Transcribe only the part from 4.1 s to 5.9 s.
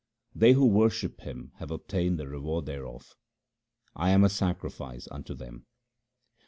a sacrifice unto them.